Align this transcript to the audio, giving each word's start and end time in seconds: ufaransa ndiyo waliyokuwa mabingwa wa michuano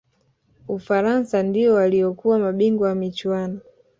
ufaransa 0.67 1.43
ndiyo 1.43 1.73
waliyokuwa 1.73 2.39
mabingwa 2.39 2.87
wa 2.87 2.95
michuano 2.95 3.59